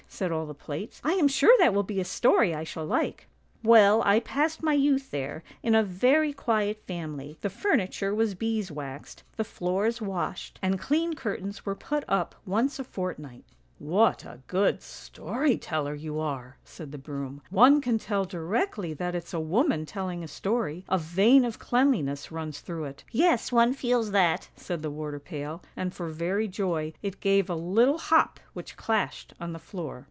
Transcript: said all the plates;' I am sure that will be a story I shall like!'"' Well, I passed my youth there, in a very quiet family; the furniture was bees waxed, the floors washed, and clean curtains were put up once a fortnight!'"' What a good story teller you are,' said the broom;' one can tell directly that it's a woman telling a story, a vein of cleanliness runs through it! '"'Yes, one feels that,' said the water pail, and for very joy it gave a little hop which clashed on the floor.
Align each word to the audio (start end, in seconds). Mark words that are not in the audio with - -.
said 0.13 0.29
all 0.29 0.45
the 0.45 0.53
plates;' 0.53 0.99
I 1.05 1.13
am 1.13 1.29
sure 1.29 1.55
that 1.59 1.73
will 1.73 1.83
be 1.83 2.01
a 2.01 2.05
story 2.05 2.53
I 2.53 2.65
shall 2.65 2.85
like!'"' 2.85 3.29
Well, 3.63 4.03
I 4.03 4.19
passed 4.19 4.61
my 4.61 4.73
youth 4.73 5.09
there, 5.09 5.41
in 5.63 5.73
a 5.73 5.83
very 5.83 6.33
quiet 6.33 6.83
family; 6.85 7.37
the 7.39 7.49
furniture 7.49 8.13
was 8.13 8.35
bees 8.35 8.69
waxed, 8.69 9.23
the 9.37 9.45
floors 9.45 10.01
washed, 10.01 10.59
and 10.61 10.77
clean 10.77 11.13
curtains 11.15 11.65
were 11.65 11.75
put 11.75 12.03
up 12.09 12.35
once 12.45 12.77
a 12.77 12.83
fortnight!'"' 12.83 13.45
What 13.79 14.23
a 14.25 14.41
good 14.47 14.81
story 14.83 15.57
teller 15.57 15.95
you 15.95 16.19
are,' 16.19 16.57
said 16.65 16.91
the 16.91 16.99
broom;' 16.99 17.41
one 17.49 17.79
can 17.79 17.97
tell 17.97 18.25
directly 18.25 18.93
that 18.93 19.15
it's 19.15 19.33
a 19.33 19.39
woman 19.39 19.85
telling 19.85 20.23
a 20.25 20.27
story, 20.27 20.83
a 20.89 20.97
vein 20.99 21.45
of 21.45 21.57
cleanliness 21.57 22.31
runs 22.33 22.59
through 22.59 22.83
it! 22.83 23.05
'"'Yes, 23.13 23.49
one 23.51 23.73
feels 23.73 24.11
that,' 24.11 24.49
said 24.57 24.81
the 24.83 24.91
water 24.91 25.19
pail, 25.19 25.63
and 25.77 25.93
for 25.93 26.09
very 26.09 26.47
joy 26.49 26.91
it 27.01 27.21
gave 27.21 27.49
a 27.49 27.55
little 27.55 27.97
hop 27.97 28.39
which 28.53 28.77
clashed 28.77 29.33
on 29.39 29.53
the 29.53 29.57
floor. 29.57 29.99